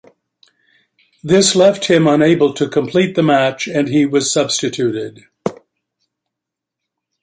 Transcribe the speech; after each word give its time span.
This 1.23 1.55
left 1.55 1.85
him 1.85 2.07
unable 2.07 2.55
to 2.55 2.67
complete 2.67 3.13
the 3.13 3.21
match 3.21 3.67
and 3.67 3.87
he 3.87 4.03
was 4.07 4.33
substituted. 4.33 5.25